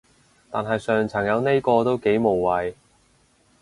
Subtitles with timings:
[0.49, 2.73] 但係上層有呢個都幾無謂